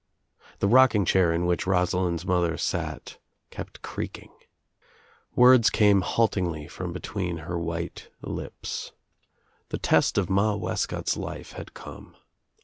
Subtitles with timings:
[0.57, 3.19] The rocking chair in which Rosalind's mother sat
[3.51, 4.31] kept creaking.
[5.35, 8.93] Words came haltingly from between her white lips.
[9.69, 12.15] The test of Ma Wescott's life had come.